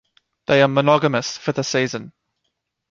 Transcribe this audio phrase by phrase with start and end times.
[0.47, 2.13] They are monogamous for the season.